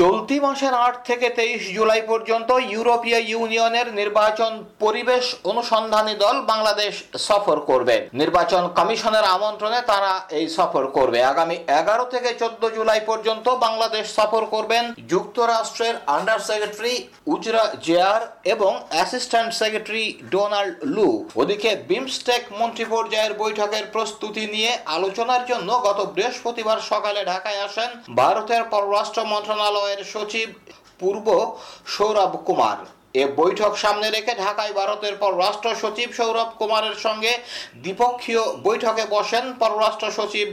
চলতি 0.00 0.36
মাসের 0.44 0.74
আট 0.86 0.94
থেকে 1.08 1.26
তেইশ 1.38 1.62
জুলাই 1.76 2.02
পর্যন্ত 2.10 2.50
ইউরোপীয় 2.72 3.20
ইউনিয়নের 3.32 3.88
নির্বাচন 4.00 4.52
পরিবেশ 4.84 5.24
অনুসন্ধানী 5.50 6.14
দল 6.24 6.36
বাংলাদেশ 6.52 6.94
সফর 7.28 7.56
করবে। 7.70 7.96
নির্বাচন 8.20 8.62
কমিশনের 8.78 9.26
আমন্ত্রণে 9.36 9.80
তারা 9.90 10.12
এই 10.38 10.46
সফর 10.56 10.84
করবে। 10.96 11.18
আগামী 11.32 11.56
এগারো 11.80 12.04
থেকে 12.12 12.30
চোদ্দ 12.40 12.62
জুলাই 12.76 13.02
পর্যন্ত 13.10 13.46
বাংলাদেশ 13.66 14.04
সফর 14.18 14.42
করবেন 14.54 14.84
যুক্তরাষ্ট্রের 15.12 15.94
আন্ডার 16.16 16.40
সেক্রেটারি 16.48 16.94
উজরা 17.34 17.64
জেয়ার 17.86 18.22
এবং 18.54 18.72
অ্যাসিস্ট্যান্ট 18.92 19.50
সেক্রেটারি 19.60 20.04
ডোনাল্ড 20.32 20.74
লু। 20.96 21.08
ওদিকে 21.42 21.70
বিমস্টেক 21.90 22.42
মন্ত্রী 22.60 22.84
পর্যায়ের 22.94 23.34
বৈঠকের 23.42 23.84
প্রস্তুতি 23.94 24.44
নিয়ে 24.54 24.70
আলোচনার 24.96 25.42
জন্য 25.50 25.68
গত 25.86 25.98
বৃহস্পতিবার 26.14 26.78
সকালে 26.90 27.20
ঢাকায় 27.32 27.60
আসেন 27.66 27.90
ভারতের 28.20 28.62
পররাষ্ট্র 28.72 29.20
মন্ত্রণালয়ের 29.84 30.12
সচিব 30.14 30.48
পূর্ব 31.00 31.26
সৌরভ 31.94 32.32
কুমার। 32.46 32.78
এ 33.22 33.24
বৈঠক 33.40 33.72
সামনে 33.84 34.08
রেখে 34.16 34.32
ঢাকায় 34.44 34.72
ভারতের 34.80 35.14
পররাষ্ট্র 35.22 35.68
সচিব 35.82 36.08
সৌরভ 36.18 36.48
কুমারের 36.60 36.96
সঙ্গে 37.06 37.32
দ্বিপক্ষীয় 37.82 38.44
বৈঠকে 38.66 39.04
বসেন 39.14 39.44
পররাষ্ট্র 39.62 40.06
সচিব 40.18 40.48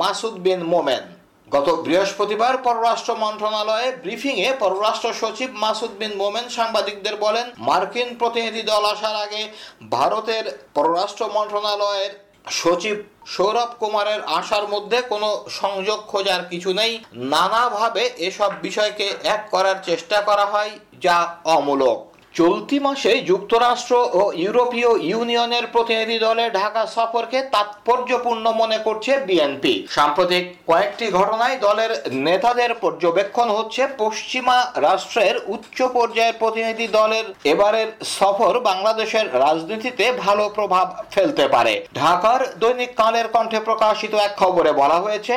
মাসুদ 0.00 0.36
বিন 0.44 0.60
মোমেন। 0.72 1.04
গত 1.48 1.68
বৃহস্পতিবার 1.84 2.54
পররাষ্ট্র 2.66 3.12
মন্ত্রণালয়ে 3.24 3.88
ব্রিফিংয়ে 4.04 4.48
পররাষ্ট্র 4.62 5.08
সচিব 5.20 5.50
মাসুদ 5.64 5.92
বিন 6.00 6.14
মোমেন 6.20 6.46
সাংবাদিকদের 6.58 7.14
বলেন, 7.24 7.46
মার্কিন 7.68 8.08
প্রতিনিধি 8.20 8.62
দল 8.70 8.84
আসার 8.94 9.16
আগে 9.24 9.42
ভারতের 9.96 10.44
পররাষ্ট্র 10.76 11.22
মন্ত্রণালয়ের 11.36 12.12
সচিব 12.46 12.96
সৌরভ 13.26 13.70
কুমারের 13.78 14.20
আশার 14.22 14.68
মধ্যে 14.68 15.02
কোনো 15.02 15.44
সংযোগ 15.48 15.98
খোঁজার 16.06 16.42
কিছু 16.50 16.72
নেই। 16.72 16.92
নানাভাবে 17.14 18.10
এসব 18.18 18.50
বিষয়কে 18.62 19.06
এক 19.24 19.48
করার 19.50 19.76
চেষ্টা 19.84 20.20
করা 20.20 20.46
হয়, 20.46 20.70
যা 21.02 21.16
অমূলক। 21.44 22.09
চলতি 22.34 22.78
মাসে 22.86 23.12
যুক্তরাষ্ট্র 23.30 23.94
ও 24.20 24.22
ইউরোপীয় 24.42 24.90
ইউনিয়নের 25.10 25.64
প্রতিনিধি 25.74 26.18
দলের 26.26 26.50
ঢাকা 26.52 26.82
সফরকে 26.96 27.38
তাৎপর্যপূর্ণ 27.54 28.44
মনে 28.60 28.78
করছে 28.86 29.12
বিএনপি। 29.28 29.74
সাম্প্রতিক 29.96 30.44
কয়েকটি 30.66 31.06
ঘটনায় 31.18 31.56
দলের 31.66 31.92
নেতাদের 32.26 32.70
পর্যবেক্ষণ 32.74 33.48
হচ্ছে 33.56 33.82
পশ্চিমা 34.02 34.56
রাষ্ট্রের 34.86 35.36
উচ্চ 35.54 35.78
পর্যায়ের 35.96 36.38
প্রতিনিধি 36.42 36.86
দলের 36.98 37.26
এবারের 37.52 37.88
সফর 38.18 38.52
বাংলাদেশের 38.68 39.26
রাজনীতিতে 39.44 40.04
ভালো 40.24 40.44
প্রভাব 40.48 40.86
ফেলতে 41.10 41.44
পারে। 41.48 41.74
ঢাকার 41.94 42.40
দৈনিক 42.62 42.92
কালের 42.96 43.26
কণ্ঠে 43.28 43.60
প্রকাশিত 43.68 44.14
এক 44.26 44.32
খবরে 44.40 44.70
বলা 44.72 44.98
হয়েছে, 45.04 45.34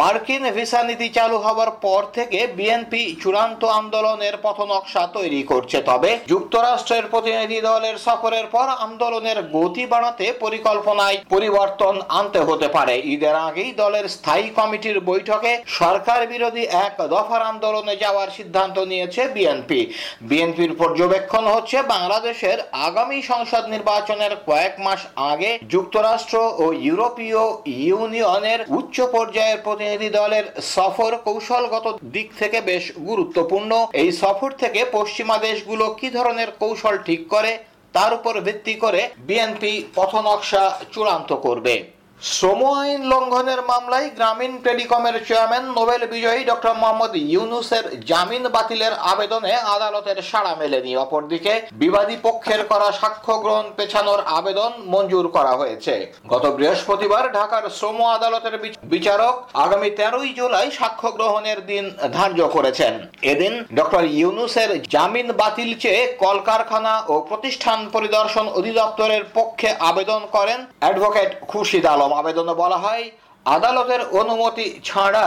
মার্কিন 0.00 0.44
ভিসা 0.56 0.80
নীতি 0.82 1.08
চালু 1.16 1.36
হওয়ার 1.38 1.70
পর 1.84 2.02
থেকে 2.16 2.38
বিএনপি 2.58 3.02
চূড়ান্ত 3.22 3.62
আন্দোলনের 3.80 4.34
পথনকশা 4.44 5.02
তৈরি 5.16 5.42
করছে। 5.50 5.78
তবে 5.90 6.10
যুক্তরাষ্ট্রের 6.34 7.04
প্রতিনিধি 7.12 7.58
দলের 7.70 7.96
সফরের 8.06 8.46
পর 8.54 8.66
আন্দোলনের 8.86 9.38
গতি 9.56 9.84
বাড়াতে 9.92 10.26
পরিকল্পনায় 10.44 11.18
পরিবর্তন 11.34 11.94
আনতে 12.18 12.40
হতে 12.48 12.68
পারে। 12.76 12.94
ঈদের 13.14 13.36
আগেই 13.48 13.70
দলের 13.82 14.06
স্থায়ী 14.16 14.46
কমিটির 14.58 14.98
বৈঠকে 15.10 15.52
সরকার 15.80 16.20
বিরোধী 16.32 16.64
এক 16.86 16.94
দফার 17.14 17.42
আন্দোলনে 17.52 17.94
যাওয়ার 18.04 18.28
সিদ্ধান্ত 18.38 18.76
নিয়েছে 18.90 19.22
বিএনপি। 19.34 19.80
বিএনপির 20.28 20.72
পর্যবেক্ষণ 20.80 21.44
হচ্ছে, 21.54 21.78
বাংলাদেশের 21.94 22.58
আগামী 22.88 23.18
সংসদ 23.30 23.64
নির্বাচনের 23.74 24.32
কয়েক 24.48 24.74
মাস 24.86 25.00
আগে 25.32 25.50
যুক্তরাষ্ট্র 25.74 26.36
ও 26.62 26.64
ইউরোপীয় 26.86 27.42
ইউনিয়নের 27.86 28.60
উচ্চ 28.78 28.96
পর্যায়ের 29.14 29.58
প্রতিনিধি 29.66 30.08
দলের 30.20 30.44
সফর 30.74 31.12
কৌশলগত 31.26 31.86
দিক 32.14 32.28
থেকে 32.40 32.58
বেশ 32.70 32.84
গুরুত্বপূর্ণ। 33.08 33.70
এই 34.02 34.10
সফর 34.22 34.50
থেকে 34.62 34.80
পশ্চিমা 34.96 35.36
দেশগুলো 35.48 35.84
কি 36.00 36.08
ধরনের 36.10 36.22
কৌশল 36.60 36.94
ঠিক 36.98 37.22
করে 37.28 37.52
তার 37.94 38.12
উপর 38.14 38.32
ভিত্তি 38.40 38.74
করে 38.74 39.00
বিএনপি 39.18 39.72
পথনকশা 39.94 40.64
চূড়ান্ত 40.92 41.30
করবে। 41.36 41.74
শ্রম 42.20 42.62
আইন 42.80 43.00
লঙ্ঘনের 43.12 43.60
মামলায় 43.70 44.08
গ্রামীণ 44.18 44.52
টেলিকমের 44.66 45.16
চেয়ারম্যান, 45.26 45.64
নোবেল 45.76 46.02
বিজয়ী 46.12 46.40
ডক্টর 46.50 46.72
মোহাম্মদ 46.80 47.12
ইউনুসের 47.32 47.84
জামিন 48.10 48.44
বাতিলের 48.54 48.94
আবেদনে 49.12 49.52
আদালতের 49.74 50.18
সাড়া 50.30 50.52
মেলেনি। 50.60 50.92
অপরদিকে 51.04 51.52
বিবাদী 51.82 52.16
পক্ষের 52.26 52.62
করা 52.70 52.88
সাক্ষ্য 53.00 53.34
গ্রহণ 53.44 53.66
পেছানোর 53.78 54.20
আবেদন 54.38 54.72
মঞ্জুর 54.92 55.26
করা 55.36 55.52
হয়েছে। 55.60 55.94
গত 56.32 56.44
বৃহস্পতিবার 56.56 57.24
ঢাকার 57.38 57.64
শ্রম 57.78 57.98
আদালতের 58.16 58.56
বিচারক 58.92 59.34
আগামী 59.64 59.88
তেরোই 59.98 60.30
জুলাই 60.38 60.68
সাক্ষ্য 60.78 61.08
গ্রহণের 61.18 61.58
দিন 61.70 61.84
ধার্য 62.16 62.40
করেছেন। 62.56 62.92
এদিন 63.32 63.52
ডক্টর 63.78 64.04
ইউনুসের 64.18 64.70
জামিন 64.94 65.28
বাতিল 65.40 65.70
চেয়ে 65.82 66.02
কলকারখানা 66.24 66.94
ও 67.12 67.14
প্রতিষ্ঠান 67.28 67.78
পরিদর্শন 67.94 68.46
অধিদপ্তরের 68.58 69.24
পক্ষে 69.38 69.68
আবেদন 69.90 70.20
করেন 70.36 70.58
অ্যাডভোকেট 70.82 71.30
খুরশিদ 71.50 71.86
আলম। 71.94 72.03
আবেদনে 72.12 72.54
বলা 72.54 72.76
হয়। 72.76 73.10
আদালতের 73.46 74.02
অনুমতি 74.20 74.66
ছাড়া 74.84 75.24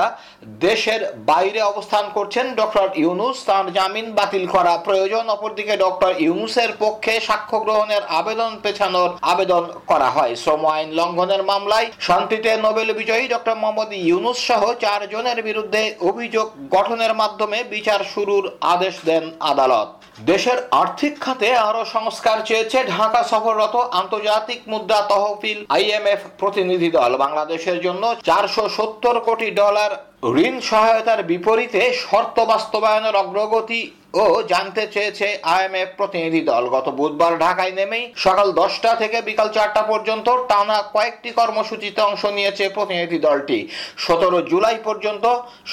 দেশের 0.66 1.01
বাইরে 1.29 1.61
অবস্থান 1.61 2.05
করছেন 2.13 2.45
ডক্টর 2.55 2.88
ইউনুস। 3.01 3.38
তার 3.47 3.66
জামিন 3.78 4.07
বাতিল 4.17 4.45
করা 4.55 4.73
প্রয়োজন। 4.88 5.23
অপরদিকে 5.35 5.75
ডক্টর 5.85 6.11
ইউনুসের 6.25 6.72
পক্ষে 6.83 7.13
সাক্ষ্য 7.27 7.57
গ্রহণের 7.66 8.03
আবেদন 8.19 8.51
পেছানোর 8.63 9.09
আবেদন 9.22 9.63
করা 9.88 10.09
হয়। 10.09 10.33
শ্রম 10.35 10.63
আইন 10.73 10.89
লঙ্ঘনের 11.00 11.41
মামলায় 11.44 11.88
শান্তিতে 12.07 12.51
নোবেল 12.66 12.89
বিজয়ী 13.00 13.25
ডক্টর 13.33 13.56
মোহাম্মদ 13.61 13.91
ইউনুস 13.94 14.38
সহ 14.50 14.61
চার 14.83 15.01
জনের 15.13 15.39
বিরুদ্ধে 15.47 15.81
অভিযোগ 16.09 16.47
গঠনের 16.75 17.13
মাধ্যমে 17.22 17.57
বিচার 17.63 18.00
শুরুর 18.13 18.45
আদেশ 18.73 18.95
দেন 19.06 19.23
আদালত। 19.51 19.89
দেশের 20.31 20.59
আর্থিক 20.81 21.13
খাতে 21.19 21.50
আরও 21.69 21.81
সংস্কার 21.95 22.38
চেয়েছে 22.45 22.77
ঢাকা 22.95 23.22
সফররত 23.31 23.75
আন্তর্জাতিক 24.01 24.59
মুদ্রা 24.72 25.00
তহবিল 25.11 25.59
আইএমএফ 25.75 26.22
প্রতিনিধি 26.41 26.89
দল। 26.97 27.11
বাংলাদেশের 27.23 27.77
জন্য 27.85 28.03
চারশো 28.23 28.63
সত্তর 28.69 29.16
কোটি 29.19 29.50
ডলার 29.53 29.91
ঋণ 30.38 30.56
সহায়তার 30.62 31.19
বিপরীতে 31.23 31.81
শর্ত 32.01 32.38
বাস্তবায়নের 32.45 33.16
অগ্রগতি 33.16 33.79
ও 34.13 34.25
জানতে 34.51 34.84
চেয়েছে 34.94 35.28
আইএমএফ 35.56 35.90
প্রতিনিধি 36.00 36.41
দল। 36.51 36.63
গত 36.75 36.88
বুধবার 37.00 37.34
ঢাকায় 37.44 37.73
নেমেই 37.79 38.03
সকাল 38.25 38.47
দশটা 38.62 38.91
থেকে 39.01 39.18
বিকাল 39.29 39.47
চারটা 39.56 39.81
পর্যন্ত 39.91 40.28
টানা 40.50 40.78
কয়েকটি 40.95 41.29
কর্মসূচিতে 41.40 42.00
অংশ 42.09 42.23
নিয়েছে 42.38 42.66
প্রতিনিধি 42.78 43.19
দলটি। 43.28 43.59
সতেরো 44.06 44.40
জুলাই 44.51 44.78
পর্যন্ত 44.88 45.25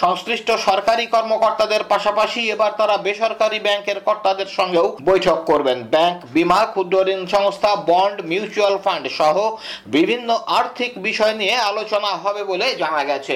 সংশ্লিষ্ট 0.02 0.48
সরকারি 0.68 1.04
কর্মকর্তাদের 1.14 1.82
পাশাপাশি 1.92 2.40
এবার 2.54 2.72
তারা 2.80 2.96
বেসরকারি 3.06 3.58
ব্যাংকের 3.66 3.98
কর্তাদের 4.06 4.48
সঙ্গেও 4.58 4.86
বৈঠক 5.08 5.38
করবেন। 5.50 5.78
ব্যাংক, 5.94 6.16
বিমা, 6.34 6.60
ক্ষুদ্র 6.72 6.96
ঋণ 7.14 7.22
সংস্থা, 7.34 7.70
বন্ড, 7.90 8.16
মিউচুয়াল 8.30 8.76
ফান্ড 8.84 9.04
সহ 9.18 9.36
বিভিন্ন 9.96 10.28
আর্থিক 10.58 10.92
বিষয় 11.08 11.34
নিয়ে 11.40 11.56
আলোচনা 11.70 12.10
হবে 12.24 12.42
বলে 12.50 12.66
জানা 12.82 13.02
গেছে। 13.10 13.34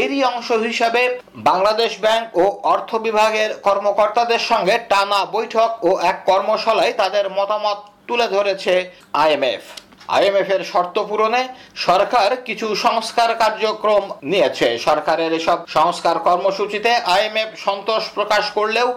এরই 0.00 0.20
অংশ 0.32 0.48
হিসাবে 0.66 1.02
বাংলাদেশ 1.48 1.92
ব্যাংক 2.04 2.24
ও 2.42 2.44
অর্থ 2.74 2.90
বিভাগের 3.06 3.50
কর্মকর্তাদের 3.66 4.35
সঙ্গে 4.50 4.74
টানা 4.88 5.20
বৈঠক 5.36 5.70
ও 5.88 5.90
এক 6.10 6.16
কর্মশালায় 6.26 6.92
তাদের 6.92 7.24
মতামত 7.30 7.78
তুলে 8.08 8.26
ধরেছে 8.28 8.90
আইএমএফ। 9.12 9.64
আইএমএফ 10.08 10.48
এর 10.50 10.62
শর্ত 10.64 10.96
পূরণে 10.98 11.42
সরকার 11.74 12.30
কিছু 12.44 12.66
সংস্কার 12.74 13.30
কার্যক্রম 13.34 14.04
নিয়েছে। 14.22 14.78
সরকারের 14.78 15.32
এসব 15.32 15.58
সংস্কার 15.68 16.16
কর্মসূচিতে 16.18 16.92
আইএমএফ 17.14 17.50
সন্তোষ 17.64 18.02
প্রকাশ 18.14 18.44
করলেও 18.50 18.88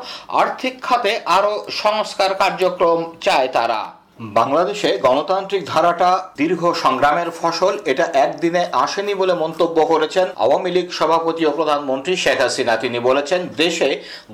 আর্থিক 0.42 0.76
খাতে 0.82 1.20
আরও 1.26 1.54
সংস্কার 1.70 2.32
কার্যক্রম 2.36 3.00
চায় 3.22 3.48
তারা। 3.48 3.82
বাংলাদেশে 4.20 4.90
গণতান্ত্রিক 5.06 5.64
ধারাটা 5.66 6.10
দীর্ঘ 6.38 6.62
সংগ্রামের 6.84 7.30
ফসল, 7.40 7.74
এটা 7.86 8.06
একদিনে 8.26 8.62
আসেনি 8.74 9.14
বলে 9.14 9.34
মন্তব্য 9.34 9.78
করেছেন 9.86 10.28
আওয়ামী 10.36 10.70
লীগ 10.72 10.88
সভাপতি 10.92 11.44
ও 11.46 11.52
প্রধানমন্ত্রী 11.52 12.14
শেখ 12.16 12.40
হাসিনা। 12.42 12.74
তিনি 12.78 13.00
বলেছেন, 13.00 13.42
দেশে 13.58 13.90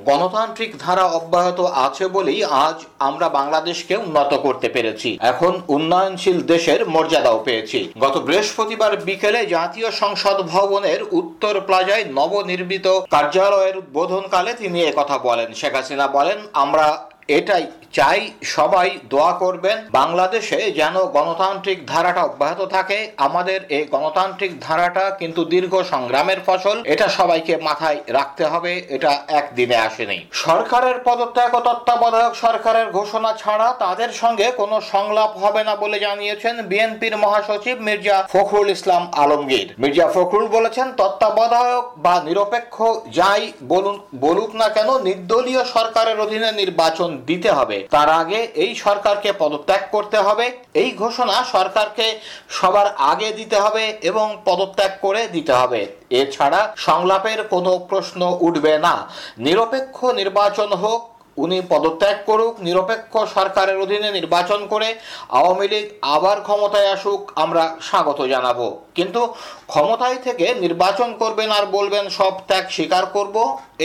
গণতান্ত্রিক 0.10 0.72
ধারা 0.80 1.06
অব্যাহত 1.20 1.60
আছে 1.86 2.06
বলেই 2.08 2.44
আজ 2.66 2.78
আমরা 3.00 3.28
বাংলাদেশকে 3.30 3.96
উন্নত 3.96 4.32
করতে 4.46 4.68
পেরেছি। 4.70 5.10
এখন 5.32 5.54
উন্নয়নশীল 5.68 6.38
দেশের 6.44 6.80
মর্যাদাও 6.86 7.40
পেয়েছি। 7.48 7.80
গত 8.04 8.16
বৃহস্পতিবার 8.18 8.92
বিকেলে 9.08 9.42
জাতীয় 9.46 9.90
সংসদ 9.92 10.38
ভবনের 10.54 11.00
উত্তর 11.12 11.54
প্লাজায় 11.62 12.06
নবনির্মিত 12.18 12.88
কার্যালয়ের 13.14 13.76
উদ্বোধনকালে 13.78 14.52
তিনি 14.54 14.80
কথা 14.96 15.18
বলেন। 15.18 15.50
শেখ 15.54 15.74
হাসিনা 15.76 16.08
বলেন, 16.08 16.38
আমরা 16.54 16.86
এটাই 17.30 17.66
চাই 17.98 18.22
সবাই 18.56 18.89
দোয়া 19.10 19.31
করবেন, 19.44 19.77
বাংলাদেশে 20.00 20.60
যেন 20.80 20.95
গণতান্ত্রিক 21.16 21.80
ধারাটা 21.92 22.22
অব্যাহত 22.30 22.62
থাকে। 22.75 22.98
আমাদের 23.18 23.60
এই 23.77 23.86
গণতান্ত্রিক 23.94 24.51
ধারাটা 24.68 25.06
কিন্তু 25.22 25.42
দীর্ঘ 25.54 25.74
সংগ্রামের 25.94 26.39
ফসল, 26.48 26.77
এটা 26.94 27.07
সবাইকে 27.10 27.54
মাথায় 27.68 28.00
রাখতে 28.07 28.44
হবে, 28.45 28.72
এটা 28.95 29.12
একদিনে 29.39 29.77
আসেনি। 29.88 30.19
সরকারের 30.45 30.98
পদত্যাগ 31.07 31.51
ও 31.56 31.60
তত্ত্বাবধায়ক 31.68 32.33
সরকারের 32.36 32.88
ঘোষণা 32.98 33.31
ছাড়া 33.33 33.68
তাদের 33.83 34.12
সঙ্গে 34.22 34.48
কোনো 34.62 34.75
সংলাপ 34.94 35.31
হবে 35.44 35.62
না 35.68 35.74
বলে 35.83 35.98
জানিয়েছেন 36.00 36.56
বিএনপির 36.69 37.16
মহাসচিব 37.24 37.75
মির্জা 37.88 38.18
ফখরুল 38.33 38.69
ইসলাম 38.77 39.04
আলমগীর। 39.24 39.68
মির্জা 39.81 40.07
ফখরুল 40.16 40.48
বলেছেন, 40.48 40.88
তত্ত্বাবধায়ক 41.00 41.86
বা 42.06 42.16
নিরপেক্ষ 42.27 42.75
যাই 43.19 43.42
বলুন, 43.74 43.95
বলুক 44.25 44.51
না 44.62 44.68
কেন, 44.75 44.89
নির্দলীয় 45.07 45.62
সরকারের 45.75 46.18
অধীনে 46.25 46.51
নির্বাচন 46.63 47.12
দিতে 47.30 47.50
হবে। 47.52 47.78
তার 47.96 48.10
আগে 48.22 48.40
এই 48.64 48.72
সরকারকে 48.76 49.30
পদত্যাগ 49.42 49.82
করতে 49.92 50.18
হবে। 50.18 50.46
এই 50.74 50.90
ঘোষণা 50.92 51.36
সরকারকে 51.56 52.08
সবার 52.50 52.88
আগে 53.12 53.30
দিতে 53.32 53.58
হবে 53.60 53.84
এবং 54.02 54.28
পদত্যাগ 54.46 54.92
করে 55.02 55.22
দিতে 55.28 55.54
হবে। 55.54 55.82
এছাড়া 56.10 56.62
সংলাপের 56.78 57.40
কোনো 57.48 57.72
প্রশ্ন 57.90 58.22
উঠবে 58.48 58.74
না। 58.78 58.96
নিরপেক্ষ 59.38 59.98
নির্বাচন 60.06 60.72
হোক, 60.74 61.02
উনি 61.38 61.62
পদত্যাগ 61.70 62.18
করুক, 62.26 62.54
নিরপেক্ষ 62.60 63.14
সরকারের 63.36 63.78
অধীনে 63.78 64.10
নির্বাচন 64.12 64.60
করে 64.68 64.90
আওয়ামী 65.30 65.68
লীগ 65.68 65.86
আবার 66.16 66.38
ক্ষমতায় 66.42 66.92
আসুক, 66.92 67.22
আমরা 67.36 67.64
স্বাগত 67.82 68.20
জানাব। 68.34 68.60
কিন্তু 68.96 69.22
ক্ষমতায় 69.68 70.16
থেকে 70.16 70.46
নির্বাচন 70.56 71.10
করবেন 71.22 71.50
আর 71.52 71.66
বলবেন 71.78 72.06
সব 72.10 72.34
ত্যাগ 72.48 72.66
স্বীকার 72.70 73.04
করব, 73.06 73.36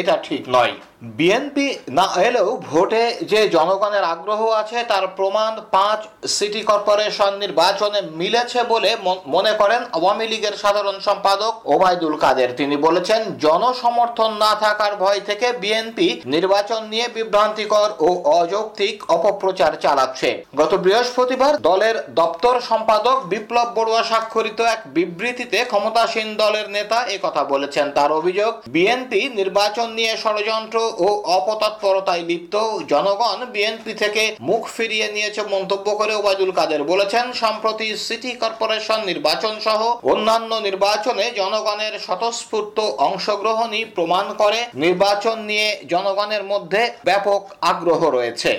এটা 0.00 0.15
ঠিক 0.26 0.43
নয়। 0.49 0.75
বিএনপি 1.02 1.79
না 1.88 2.08
এলেও 2.17 2.56
ভোটে 2.56 3.17
যে 3.23 3.49
জনগণের 3.49 4.05
আগ্রহ 4.05 4.49
আছে, 4.49 4.85
তার 4.88 5.08
প্রমাণ 5.08 5.61
পাঁচ 5.70 6.26
সিটি 6.26 6.61
কর্পোরেশন 6.61 7.38
নির্বাচনে 7.38 8.02
মিলেছে 8.11 8.62
বলে 8.62 8.97
মন- 9.05 9.31
করেন 9.58 9.82
আওয়ামী 9.93 10.29
লীগের 10.29 10.52
সাধারণ 10.52 10.99
সম্পাদক 11.00 11.61
ওবায়দুল 11.64 12.17
কাদের। 12.17 12.49
তিনি 12.56 12.76
বলেছেন, 12.76 13.38
জনসমর্থন 13.38 14.32
না 14.32 14.55
থাকার 14.55 14.97
ভয় 14.97 15.20
থেকে 15.20 15.52
বিএনপি 15.52 16.20
নির্বাচন 16.25 16.85
নিয়ে 16.85 17.08
বিভ্রান্তিকর 17.14 17.91
ও 17.99 18.23
অযৌক্তিক 18.25 19.11
অপপ্রচার 19.11 19.73
চালাচ্ছে। 19.81 20.44
গত 20.56 20.75
বৃহস্পতিবার 20.75 21.62
দলের 21.62 22.05
দপ্তর 22.08 22.61
সম্পাদক 22.61 23.23
বিপ্লব 23.25 23.73
বড়ুয়া 23.75 24.02
স্বাক্ষরিত 24.02 24.61
এক 24.61 24.81
বিবৃতিতে 24.87 25.64
ক্ষমতাসীন 25.64 26.37
দলের 26.37 26.70
নেতা 26.70 27.06
কথা 27.23 27.44
বলেছেন। 27.44 27.91
তার 27.91 28.12
অভিযোগ 28.12 28.55
বিএনপি 28.69 29.31
নির্বাচন 29.35 29.91
নিয়ে 29.91 30.17
ষড়যন্ত্র 30.23 30.89
ও 31.06 31.08
অপতৎপরতায় 31.38 32.25
লিপ্ত 32.31 32.54
জনগণ 32.92 33.38
বিএনপি 33.54 33.92
থেকে 34.02 34.22
মুখ 34.48 34.62
ফিরিয়ে 34.76 35.08
নিয়েছে 35.12 35.40
মন্তব্য 35.54 35.87
করে 36.00 36.12
ওবায়দুল 36.14 36.52
কাদের। 36.58 36.82
বলেছেন, 36.92 37.25
সম্প্রতি 37.42 37.88
সিটি 38.06 38.32
কর্পোরেশন 38.42 39.00
নির্বাচন 39.10 39.54
সহ 39.66 39.81
অন্যান্য 40.12 40.50
নির্বাচনে 40.69 41.25
জনগণের 41.40 41.94
স্বতঃস্ফূর্ত 42.06 42.78
অংশগ্রহণই 43.08 43.82
প্রমাণ 43.96 44.26
করে 44.40 44.60
নির্বাচন 44.75 45.37
নিয়ে 45.50 45.69
জনগণের 45.92 46.44
মধ্যে 46.44 46.82
ব্যাপক 47.04 47.40
আগ্রহ 47.70 48.00
রয়েছে। 48.16 48.52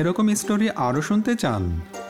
এরকম 0.00 0.26
স্টোরি 0.40 0.66
আরও 0.86 1.00
শুনতে 1.08 1.32
চান? 1.42 1.62